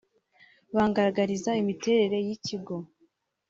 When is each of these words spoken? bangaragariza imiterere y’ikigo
bangaragariza 0.75 1.51
imiterere 1.61 2.17
y’ikigo 2.27 2.75